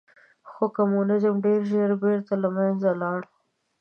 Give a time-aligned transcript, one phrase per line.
[0.49, 3.19] خو کمونیزم ډېر ژر بېرته له منځه لاړ.